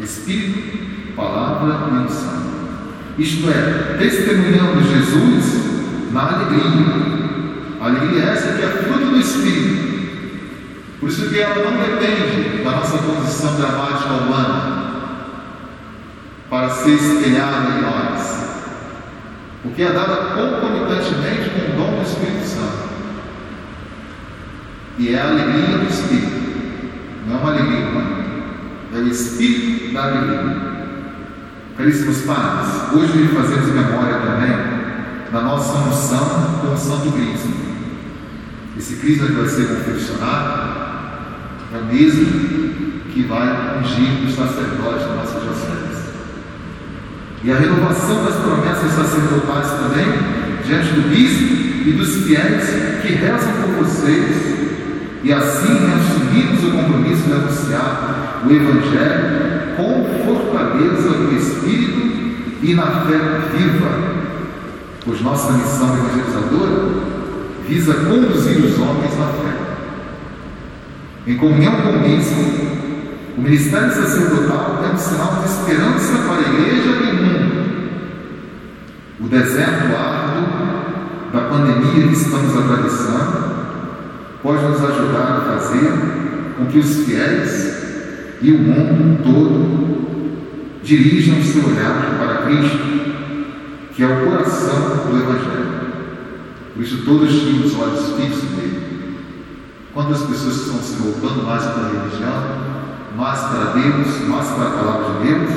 Espírito, 0.00 1.14
Palavra 1.14 1.90
e 1.90 1.98
unção. 1.98 2.42
Isto 3.18 3.50
é, 3.50 3.98
testemunhando 3.98 4.82
Jesus 4.82 6.12
na 6.12 6.22
alegria, 6.22 7.17
alegria 7.88 8.24
essa 8.24 8.54
que 8.54 8.62
é 8.62 8.68
fruto 8.68 9.06
do 9.06 9.18
Espírito. 9.18 9.88
Por 11.00 11.08
isso 11.08 11.28
que 11.28 11.38
ela 11.38 11.70
não 11.70 11.78
depende 11.78 12.62
da 12.64 12.70
nossa 12.72 12.98
condição 12.98 13.56
dramática 13.56 14.10
humana 14.14 14.78
para 16.50 16.70
ser 16.70 16.94
espelhada 16.94 17.78
em 17.78 17.82
nós. 17.82 18.38
Porque 19.62 19.82
é 19.82 19.92
dada 19.92 20.34
concomitantemente 20.34 21.50
com 21.50 21.72
o 21.72 21.76
dom 21.76 21.96
do 21.96 22.02
Espírito 22.02 22.46
Santo. 22.46 22.88
E 24.98 25.14
é 25.14 25.20
a 25.20 25.28
alegria 25.28 25.78
do 25.78 25.88
Espírito. 25.88 26.38
Não 27.26 27.36
é 27.36 27.40
uma 27.40 27.52
alegria 27.52 27.88
humana. 27.88 28.24
É 28.94 28.98
o 28.98 29.08
Espírito 29.08 29.92
da 29.92 30.04
alegria. 30.04 30.68
Caríssimos 31.76 32.22
pais, 32.22 32.92
hoje 32.92 33.28
fazemos 33.28 33.68
memória 33.68 34.18
também 34.18 34.78
da 35.30 35.40
nossa 35.42 35.78
unção 35.78 36.58
com 36.60 36.74
o 36.74 36.76
Santo 36.76 37.12
Cristo. 37.12 37.48
Esse 38.78 38.94
Cristo 38.94 39.26
que 39.26 39.32
vai 39.32 39.48
ser 39.48 39.66
confeccionado 39.66 40.78
é 41.74 41.78
o 41.78 41.84
mesmo 41.92 42.26
que 43.12 43.22
vai 43.28 43.80
ungir 43.80 44.24
os 44.24 44.36
sacerdotes 44.36 45.04
da 45.04 45.14
nossa 45.16 45.40
diocese. 45.40 46.08
E 47.42 47.50
a 47.50 47.56
renovação 47.56 48.24
das 48.24 48.36
promessas 48.36 48.92
sacerdotais 48.92 49.66
também, 49.70 50.06
diante 50.64 50.92
do 50.92 51.08
bispo 51.08 51.88
e 51.88 51.92
dos 51.92 52.24
fiéis 52.24 53.02
que 53.02 53.14
rezam 53.14 53.52
por 53.62 53.84
vocês, 53.84 54.58
e 55.24 55.32
assim 55.32 55.78
assumimos 55.96 56.62
o 56.62 56.70
compromisso 56.70 57.24
de 57.24 57.32
anunciar 57.32 58.42
o 58.46 58.52
Evangelho 58.52 59.74
com 59.76 60.24
fortaleza 60.24 61.10
do 61.10 61.36
Espírito 61.36 61.98
e 62.62 62.74
na 62.74 62.86
fé 63.06 63.18
viva, 63.56 63.90
pois 65.04 65.20
nossa 65.20 65.52
missão 65.52 65.96
evangelizadora 65.96 67.17
visa 67.68 67.92
conduzir 67.92 68.64
os 68.64 68.78
homens 68.78 69.18
na 69.18 69.26
fé. 69.26 69.58
Em 71.26 71.36
comunhão 71.36 71.82
com 71.82 71.90
o 71.90 72.00
bispo, 72.00 72.40
o 73.36 73.42
ministério 73.42 73.92
sacerdotal 73.92 74.82
é 74.84 74.94
um 74.94 74.96
sinal 74.96 75.42
de 75.42 75.50
esperança 75.50 76.18
para 76.26 76.38
a 76.38 76.54
igreja 76.54 76.88
e 76.88 77.10
o 77.10 77.22
mundo. 77.22 77.58
O 79.20 79.28
deserto 79.28 79.94
árduo 79.94 80.48
da 81.32 81.40
pandemia 81.42 82.08
que 82.08 82.14
estamos 82.14 82.56
atravessando 82.56 83.58
pode 84.42 84.62
nos 84.64 84.82
ajudar 84.82 85.36
a 85.36 85.40
fazer 85.52 85.92
com 86.56 86.66
que 86.66 86.78
os 86.78 87.04
fiéis 87.04 87.78
e 88.40 88.50
o 88.50 88.58
mundo 88.58 89.22
todo 89.22 90.78
dirijam 90.82 91.42
seu 91.42 91.66
olhar 91.66 92.16
para 92.18 92.46
Cristo, 92.46 92.78
que 93.94 94.02
é 94.02 94.06
o 94.06 94.24
coração 94.24 95.10
do 95.10 95.16
Evangelho. 95.18 95.87
Por 96.74 96.82
isso 96.82 97.04
todos 97.04 97.30
tinham 97.30 97.64
os 97.64 97.78
olhos 97.78 98.12
fixos 98.16 98.50
nele. 98.56 99.18
Quantas 99.92 100.22
pessoas 100.22 100.56
estão 100.56 100.78
se 100.80 100.94
voltando 100.96 101.44
mais 101.44 101.64
para 101.64 101.82
a 101.82 101.88
religião, 101.88 102.78
mais 103.16 103.40
para 103.40 103.72
Deus, 103.72 104.28
mais 104.28 104.46
para 104.48 104.68
a 104.68 104.70
palavra 104.70 105.20
de 105.20 105.28
Deus? 105.28 105.50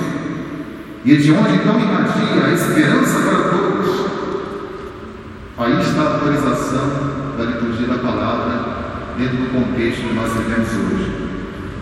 E 1.03 1.17
de 1.17 1.31
onde 1.31 1.55
então 1.55 1.79
irradia 1.79 2.45
a 2.45 2.53
esperança 2.53 3.19
para 3.19 3.49
todos? 3.49 4.05
Aí 5.57 5.79
está 5.79 6.01
a 6.01 6.15
atualização 6.15 7.11
da 7.37 7.43
liturgia 7.43 7.87
da 7.87 7.99
palavra 7.99 8.81
dentro 9.17 9.37
do 9.37 9.51
contexto 9.51 10.07
que 10.07 10.13
nós 10.13 10.31
vivemos 10.33 10.69
hoje. 10.69 11.11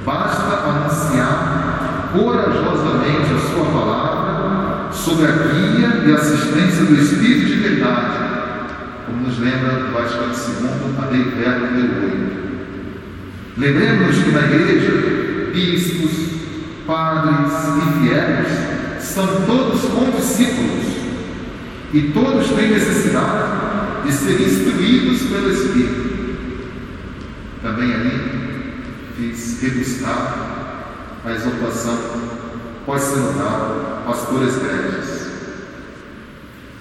Basta 0.05 0.67
anunciar 0.67 2.09
corajosamente 2.13 3.33
a 3.33 3.53
sua 3.53 3.65
palavra 3.65 4.91
sob 4.91 5.23
a 5.23 5.31
guia 5.31 6.03
e 6.05 6.13
assistência 6.13 6.85
do 6.85 6.95
Espírito 6.95 7.45
de 7.45 7.55
verdade, 7.55 8.38
nos 9.21 9.37
lembra 9.39 9.89
o 9.89 9.91
Vaticano 9.91 10.33
II, 10.33 11.09
Dei 11.11 11.23
Verbo 11.35 11.65
número 11.65 12.05
8. 12.05 12.39
Lembremos 13.57 14.17
que 14.17 14.31
na 14.31 14.41
igreja, 14.41 15.51
bispos, 15.53 16.11
padres 16.87 17.51
e 17.77 17.99
fiéis 17.99 19.03
são 19.03 19.27
todos 19.45 19.81
condiscípulos 19.81 20.85
e 21.93 22.01
todos 22.13 22.47
têm 22.51 22.71
necessidade 22.71 24.05
de 24.05 24.13
ser 24.13 24.41
instruídos 24.41 25.21
pelo 25.23 25.51
Espírito. 25.51 26.09
Também 27.61 27.93
ali 27.93 28.81
fiz 29.17 29.61
rebuscar 29.61 30.93
a 31.25 31.31
exortação 31.31 31.97
pós-sinodal 32.85 34.03
Pastores 34.05 34.55
Grandes. 34.55 35.29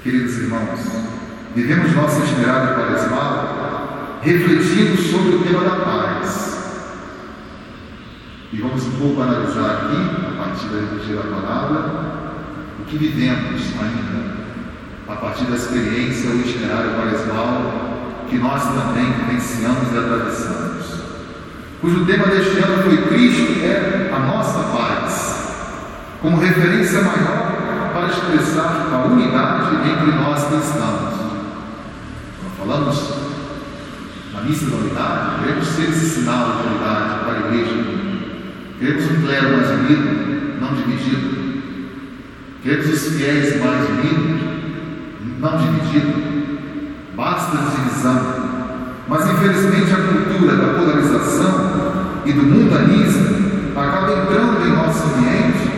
Queridos 0.02 0.38
irmãos, 0.38 1.17
vivemos 1.55 1.95
nosso 1.95 2.21
itinerário 2.21 2.75
quaresmal 2.75 4.19
refletindo 4.23 4.97
sobre 4.97 5.37
o 5.37 5.43
tema 5.43 5.64
da 5.64 5.76
paz. 5.85 6.59
E 8.52 8.57
vamos 8.61 8.87
um 8.87 8.93
pouco 8.93 9.23
analisar 9.23 9.71
aqui, 9.71 9.97
a 10.26 10.45
partir 10.45 10.67
da 10.69 10.81
liturgia 10.81 11.17
da 11.17 11.23
palavra, 11.23 11.85
o 12.81 12.85
que 12.85 12.97
vivemos 12.97 13.62
ainda, 13.81 14.38
a 15.09 15.17
partir 15.17 15.45
da 15.45 15.57
experiência, 15.57 16.31
o 16.31 16.40
itinerário 16.40 16.95
quaresmal 16.95 17.88
que 18.28 18.37
nós 18.37 18.62
também 18.62 19.12
vivenciamos 19.12 19.93
e 19.93 19.99
atravessamos. 19.99 20.99
Cujo 21.81 22.05
tema 22.07 22.26
deste 22.26 22.59
ano 22.59 22.83
foi 22.83 22.97
Cristo 23.09 23.64
é 23.64 24.11
a 24.12 24.19
nossa 24.19 24.59
paz, 24.76 25.52
como 26.21 26.38
referência 26.38 27.02
maior 27.02 27.90
para 27.93 28.09
expressar 28.09 28.88
a 28.93 29.07
unidade 29.07 29.88
entre 29.88 30.12
nós 30.12 30.45
cristãos. 30.45 31.17
Falamos 32.68 33.14
na 34.34 34.42
missa 34.42 34.66
da 34.66 34.76
unidade, 34.76 35.40
queremos 35.40 35.66
ser 35.68 35.88
esse 35.88 36.20
sinal 36.20 36.52
de 36.52 36.68
unidade 36.68 37.20
para 37.25 37.32
a 37.32 37.40
igreja 37.46 37.98
Queremos 38.78 39.10
um 39.10 39.22
clero 39.22 39.56
mais 39.56 39.70
unido, 39.70 40.60
não 40.60 40.75
dividido. 40.75 41.62
Queremos 42.62 42.88
os 42.92 43.16
fiéis 43.16 43.58
mais 43.58 43.88
unidos, 43.88 44.40
não 45.40 45.56
divididos. 45.56 46.22
Basta 47.16 47.56
divisão. 47.56 48.20
Mas 49.08 49.30
infelizmente 49.30 49.90
a 49.90 49.96
cultura 49.96 50.56
da 50.56 50.75
polarização 50.75 52.22
e 52.26 52.32
do 52.34 52.42
mundanismo 52.42 53.72
acaba 53.75 54.12
entrando 54.12 54.66
em 54.66 54.76
nosso 54.76 55.04
ambiente, 55.04 55.72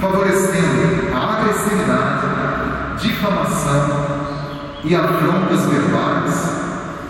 favorecendo 0.00 1.14
a 1.14 1.38
agressividade, 1.38 3.00
difamação 3.00 4.41
e 4.84 4.94
afrontas 4.94 5.66
verbais 5.66 6.52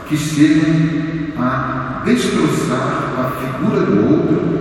que 0.08 0.16
chegam 0.16 1.32
a 1.38 2.02
destroçar 2.04 3.14
a 3.18 3.32
figura 3.40 3.80
do 3.80 4.10
outro 4.10 4.52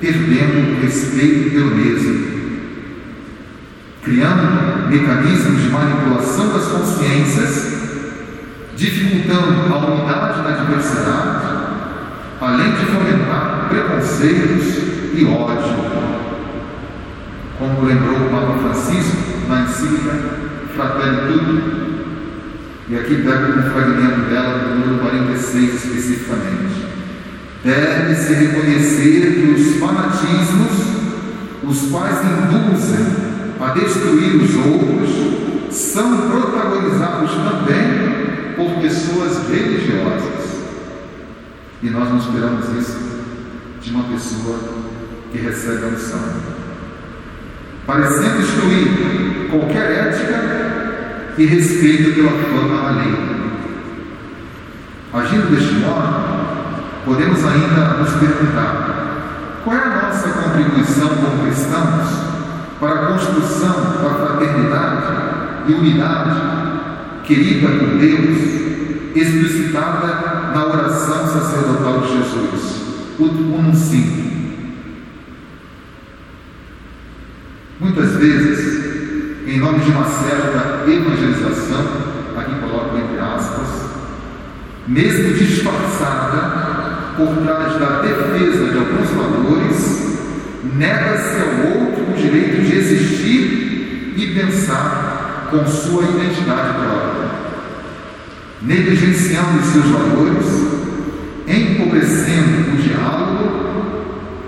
perdendo 0.00 0.78
o 0.78 0.82
respeito 0.82 1.50
pelo 1.50 1.76
mesmo, 1.76 2.40
criando 4.02 4.88
mecanismos 4.88 5.62
de 5.62 5.68
manipulação 5.68 6.48
das 6.54 6.68
consciências, 6.68 7.80
dificultando 8.74 9.74
a 9.74 9.78
unidade 9.78 10.42
na 10.42 10.50
diversidade, 10.52 11.46
além 12.40 12.72
de 12.72 12.86
fomentar 12.86 13.66
preconceitos 13.68 14.78
e 15.12 15.24
ódio. 15.26 15.90
Como 17.58 17.84
lembrou 17.84 18.26
o 18.26 18.30
Papa 18.30 18.58
Francisco 18.58 19.46
na 19.46 19.62
encíclica 19.62 20.18
Fratelli 20.74 21.26
Tutti, 21.26 21.79
e 22.90 22.98
aqui 22.98 23.22
pego 23.22 23.56
um 23.56 23.70
fragmento 23.70 24.28
dela, 24.28 24.58
do 24.58 24.74
número 24.80 24.98
46 24.98 25.74
especificamente. 25.74 26.86
Deve-se 27.62 28.32
reconhecer 28.34 29.32
que 29.32 29.52
os 29.52 29.76
fanatismos, 29.76 30.72
os 31.62 31.88
quais 31.88 32.18
induzem 32.24 33.06
a 33.60 33.68
destruir 33.74 34.42
os 34.42 34.56
outros, 34.56 35.70
são 35.70 36.28
protagonizados 36.28 37.30
também 37.30 38.54
por 38.56 38.82
pessoas 38.82 39.48
religiosas. 39.48 40.50
E 41.84 41.90
nós 41.90 42.08
não 42.08 42.18
esperamos 42.18 42.70
isso 42.76 42.98
de 43.80 43.90
uma 43.90 44.02
pessoa 44.02 44.58
que 45.30 45.38
recebe 45.38 45.84
a 45.84 45.90
missão. 45.90 46.18
Parecendo 47.86 48.40
excluir 48.40 49.48
qualquer 49.48 50.08
ética 50.08 50.79
e 51.38 51.46
respeito 51.46 52.14
pela 52.14 52.30
forma 52.30 52.88
alheia. 52.88 53.40
Agindo 55.12 55.50
deste 55.50 55.74
modo, 55.74 57.04
podemos 57.04 57.44
ainda 57.44 57.98
nos 57.98 58.10
perguntar: 58.14 59.62
qual 59.64 59.76
é 59.76 59.82
a 59.82 60.02
nossa 60.02 60.28
contribuição 60.28 61.08
como 61.08 61.44
cristãos 61.44 62.30
para 62.78 62.94
a 62.94 63.06
construção 63.06 64.02
da 64.02 64.10
fraternidade 64.14 65.02
e 65.68 65.74
unidade 65.74 66.60
querida 67.24 67.68
por 67.68 67.98
Deus, 67.98 68.38
explicitada 69.14 70.52
na 70.52 70.66
oração 70.66 71.26
sacerdotal 71.26 72.00
de 72.00 72.16
Jesus, 72.16 72.82
o 73.18 73.24
Unum 73.24 73.72
Muitas 77.78 78.12
vezes, 78.16 79.46
em 79.46 79.58
nome 79.58 79.78
de 79.80 79.90
uma 79.90 80.04
certa 80.04 80.69
evangelização, 80.92 81.84
aqui 82.36 82.54
coloco 82.60 82.96
entre 82.96 83.18
aspas, 83.18 83.90
mesmo 84.86 85.34
disfarçada, 85.34 86.70
por 87.16 87.36
trás 87.44 87.78
da 87.78 88.00
defesa 88.00 88.70
de 88.70 88.78
alguns 88.78 89.10
valores, 89.10 90.18
nega-se 90.74 91.36
ao 91.40 91.70
outro 91.70 92.12
o 92.12 92.16
direito 92.16 92.62
de 92.62 92.76
existir 92.78 94.14
e 94.16 94.34
pensar 94.34 95.48
com 95.50 95.66
sua 95.66 96.04
identidade 96.04 96.78
própria, 96.78 97.30
negligenciando 98.62 99.62
seus 99.62 99.86
valores, 99.86 100.46
empobrecendo 101.46 102.72
o 102.72 102.76
diálogo 102.76 103.70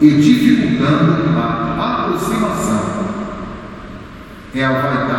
e 0.00 0.10
dificultando 0.10 1.38
a 1.38 2.04
aproximação. 2.04 3.02
É 4.54 4.64
a 4.64 4.72
vaidade 4.72 5.11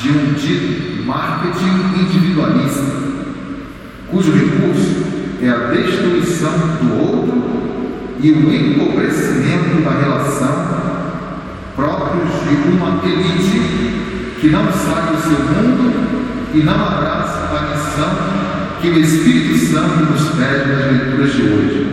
de 0.00 0.08
um 0.08 0.32
dito 0.32 1.02
marketing 1.04 2.00
individualista, 2.00 2.82
cujo 4.10 4.32
recurso 4.32 5.04
é 5.42 5.50
a 5.50 5.70
destruição 5.72 6.52
do 6.80 7.00
outro 7.00 7.42
e 8.20 8.30
o 8.32 8.52
empobrecimento 8.52 9.82
da 9.82 9.90
relação 9.90 10.80
próprios 11.76 12.30
de 12.48 12.68
uma 12.68 13.02
elite 13.04 14.36
que 14.40 14.48
não 14.48 14.72
sai 14.72 15.14
do 15.14 15.20
seu 15.20 15.38
mundo 15.38 16.50
e 16.54 16.58
não 16.62 16.74
abraça 16.74 17.48
a 17.56 17.76
missão 17.76 18.40
que 18.80 18.88
o 18.88 18.98
Espírito 18.98 19.58
Santo 19.58 20.10
nos 20.10 20.28
pede 20.30 20.70
nas 20.70 20.92
leituras 20.92 21.32
de 21.32 21.42
hoje. 21.42 21.86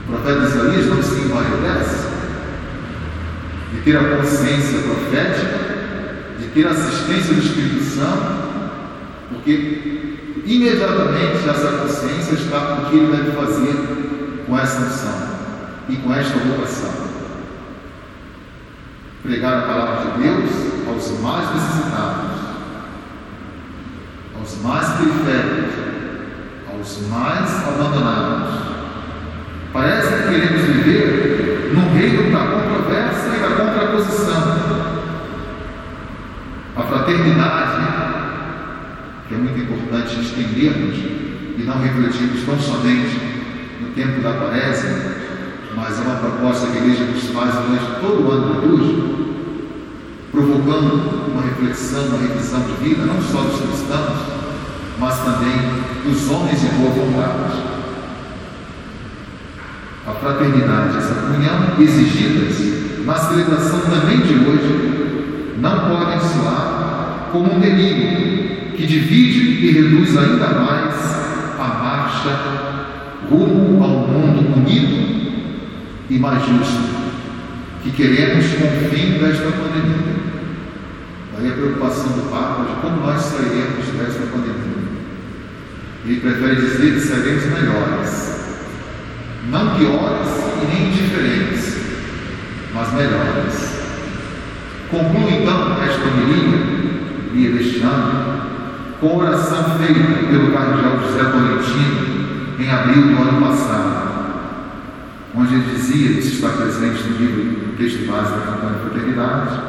O 0.00 0.12
profeta 0.12 0.46
Isaías 0.46 0.86
não 0.86 1.02
se 1.02 1.20
envaidece 1.20 2.08
de 3.72 3.73
ter 3.84 3.96
a 3.98 4.16
consciência 4.16 4.78
profética, 4.78 5.58
de 6.38 6.46
ter 6.48 6.66
a 6.66 6.70
assistência 6.70 7.34
do 7.34 7.40
Espírito 7.40 7.84
Santo, 7.84 8.44
porque 9.28 10.42
imediatamente 10.46 11.48
essa 11.48 11.78
consciência 11.78 12.34
está 12.34 12.60
com 12.60 12.82
o 12.82 12.90
que 12.90 12.96
ele 12.96 13.14
deve 13.14 13.32
fazer 13.32 14.44
com 14.46 14.58
essa 14.58 14.80
missão 14.80 15.34
e 15.88 15.96
com 15.96 16.14
esta 16.14 16.38
vocação. 16.38 17.04
Pregar 19.22 19.58
a 19.58 19.66
palavra 19.66 20.12
de 20.12 20.22
Deus 20.22 20.50
aos 20.88 21.20
mais 21.20 21.54
necessitados, 21.54 22.40
aos 24.38 24.62
mais 24.62 24.88
periféricos, 24.94 25.74
aos 26.72 27.08
mais 27.08 27.68
abandonados. 27.68 28.54
Parece 29.72 30.08
que 30.08 30.28
queremos 30.28 30.62
viver 30.62 31.72
no 31.74 31.98
reino 31.98 32.32
da 32.32 32.53
controvérsia 32.84 33.36
e 33.36 33.40
da 33.40 33.56
contraposição. 33.56 34.74
A 36.76 36.82
fraternidade 36.82 37.84
que 39.28 39.34
é 39.34 39.38
muito 39.38 39.58
importante 39.58 40.20
estendermos 40.20 40.96
e 41.56 41.62
não 41.64 41.80
refletirmos 41.80 42.44
tão 42.44 42.58
somente 42.58 43.18
no 43.80 43.88
tempo 43.94 44.20
da 44.20 44.34
quaresma, 44.34 44.90
mas 45.74 45.98
é 45.98 46.02
uma 46.02 46.16
proposta 46.16 46.66
que 46.66 46.78
a 46.78 46.80
igreja 46.82 47.04
nos 47.04 47.24
faz 47.30 47.54
durante 47.54 48.00
todo 48.00 48.26
o 48.26 48.30
ano 48.30 48.54
litúrgico, 48.54 49.24
provocando 50.30 51.30
uma 51.32 51.42
reflexão, 51.42 52.06
uma 52.06 52.18
revisão 52.18 52.60
de 52.60 52.84
vida, 52.84 53.06
não 53.06 53.22
só 53.22 53.40
dos 53.40 53.60
cristãos, 53.60 54.18
mas 54.98 55.18
também 55.20 55.56
dos 56.04 56.30
homens 56.30 56.60
de 56.60 56.66
boa 56.68 56.90
vontade. 56.90 57.73
A 60.06 60.12
fraternidade, 60.12 60.98
essa 60.98 61.14
comunhão 61.14 61.80
exigidas 61.80 63.04
na 63.06 63.14
celebração 63.14 63.80
também 63.80 64.18
de 64.18 64.34
hoje, 64.34 65.54
não 65.58 65.88
podem 65.88 66.20
soar 66.20 67.28
como 67.32 67.54
um 67.54 67.60
delírio 67.60 68.72
que 68.76 68.86
divide 68.86 69.66
e 69.66 69.72
reduz 69.72 70.16
ainda 70.16 70.48
mais 70.48 70.94
a 71.58 71.68
marcha 71.82 72.74
rumo 73.30 73.82
ao 73.82 74.08
mundo 74.08 74.56
unido 74.56 75.32
e 76.10 76.18
mais 76.18 76.44
justo 76.46 77.04
que 77.82 77.90
queremos 77.90 78.46
com 78.46 78.64
o 78.64 78.90
fim 78.90 79.18
desta 79.18 79.50
pandemia. 79.50 80.14
Daí 81.36 81.50
a 81.50 81.54
preocupação 81.54 82.12
do 82.12 82.30
Papa 82.30 82.64
de 82.64 82.80
como 82.80 83.06
nós 83.06 83.20
sairemos 83.20 83.86
desta 83.98 84.26
pandemia. 84.32 84.84
Ele 86.04 86.20
prefere 86.20 86.56
dizer 86.56 86.94
que 86.94 87.00
seremos 87.00 87.44
melhores. 87.44 88.33
Não 89.50 89.76
piores 89.76 90.28
e 90.62 90.66
nem 90.66 90.90
diferentes, 90.90 91.76
mas 92.74 92.92
melhores. 92.92 93.74
Concluo 94.90 95.28
então 95.28 95.82
esta 95.82 96.04
homilia, 96.08 96.58
dia 97.32 97.50
deste 97.50 97.80
ano, 97.82 98.42
com 99.00 99.20
a 99.20 99.24
oração 99.24 99.78
feita 99.78 100.00
pelo 100.30 100.52
cardeal 100.52 101.00
José 101.00 101.24
Tolentino 101.24 102.14
em 102.58 102.70
abril 102.70 103.02
do 103.02 103.22
ano 103.22 103.40
passado, 103.46 104.04
onde 105.34 105.54
ele 105.54 105.74
dizia, 105.74 106.18
isso 106.18 106.36
está 106.36 106.48
presente 106.50 107.02
no 107.08 107.18
livro, 107.18 107.66
no 107.66 107.76
texto 107.76 108.06
base 108.06 108.30
da 108.30 108.40
campanha 108.40 108.78
Fraternidade, 108.82 109.60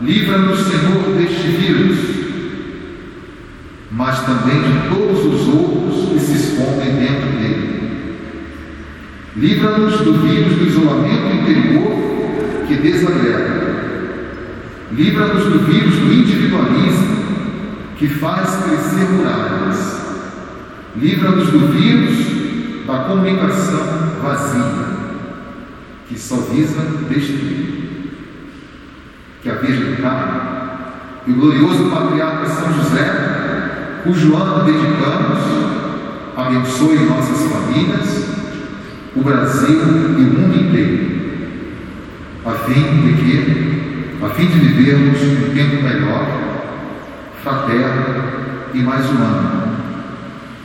livra-nos, 0.00 0.60
Senhor, 0.60 1.16
deste 1.16 1.48
vírus, 1.48 1.98
mas 3.90 4.20
também 4.20 4.60
de 4.60 4.88
todos 4.88 5.24
os 5.24 5.48
outros 5.48 6.08
que 6.10 6.20
se 6.20 6.32
escondem 6.32 6.94
dentro 6.96 7.30
dele. 7.38 7.72
Livra-nos 9.34 10.00
do 10.00 10.12
vírus 10.14 10.56
do 10.56 10.66
isolamento 10.66 11.34
interior 11.34 12.66
que 12.68 12.76
desagrega. 12.76 13.62
Livra-nos 14.92 15.44
do 15.44 15.58
vírus 15.60 15.94
do 15.94 16.12
individualismo 16.12 17.16
que 17.96 18.08
faz 18.08 18.56
crescer 18.64 19.08
muralhas. 19.10 20.02
Livra-nos 20.96 21.48
do 21.48 21.72
vírus 21.72 22.86
da 22.86 23.04
comunicação 23.04 24.20
vazia, 24.22 24.64
que 26.08 26.18
só 26.18 26.36
visa 26.36 26.82
destruir. 27.08 27.72
Que 29.42 29.48
a 29.48 29.54
Virgem 29.54 29.96
Carmo 29.96 30.40
e 31.26 31.30
o 31.30 31.34
glorioso 31.34 31.90
patriarca 31.90 32.46
São 32.46 32.72
José, 32.74 34.02
cujo 34.04 34.36
ano 34.36 34.64
dedicamos, 34.64 35.38
abençoe 36.36 36.98
nossas 37.06 37.50
famílias, 37.50 38.41
o 39.14 39.20
Brasil 39.20 39.80
e 40.18 40.22
o 40.22 40.38
mundo 40.38 40.56
inteiro, 40.56 41.22
a 42.44 42.52
fim 42.52 42.82
de 43.02 43.12
que, 43.14 44.24
a 44.24 44.28
fim 44.30 44.46
de 44.46 44.58
vivermos 44.58 45.20
um 45.22 45.54
tempo 45.54 45.82
melhor, 45.82 46.26
fraterno 47.42 48.24
e 48.72 48.78
mais 48.78 49.08
humano, 49.10 49.76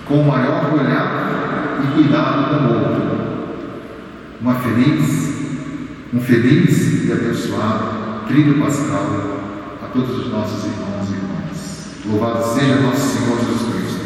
com 0.05 0.23
maior 0.23 0.73
olhar 0.73 1.79
e 1.83 1.93
cuidado 1.93 2.49
com 2.49 2.65
o 2.65 2.79
outro. 2.79 3.17
Uma 4.41 4.55
feliz, 4.55 5.33
um 6.13 6.19
feliz 6.19 7.05
e 7.05 7.11
abençoado 7.11 7.97
trilho 8.27 8.59
pascal 8.59 9.39
a 9.81 9.87
todos 9.87 10.25
os 10.25 10.31
nossos 10.31 10.65
irmãos 10.65 11.09
e 11.09 11.13
irmãs. 11.13 11.87
Louvado 12.05 12.43
seja 12.53 12.75
nosso 12.81 13.17
Senhor 13.17 13.39
Jesus 13.39 13.73
Cristo. 13.73 14.05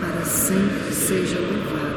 Para 0.00 0.24
sempre 0.24 0.92
seja 0.92 1.38
louvado. 1.40 1.95